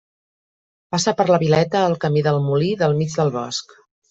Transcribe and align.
Passa 0.95 1.13
per 1.19 1.25
la 1.31 1.39
Vileta 1.43 1.83
el 1.91 1.99
Camí 2.07 2.25
del 2.29 2.41
Molí 2.47 2.73
del 2.81 2.97
Mig 3.03 3.15
del 3.23 3.33
Bosc. 3.39 3.79